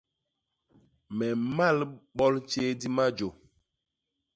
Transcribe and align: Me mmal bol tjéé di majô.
Me 1.17 1.27
mmal 1.41 1.77
bol 2.17 2.35
tjéé 2.49 2.71
di 2.79 2.87
majô. 2.95 3.29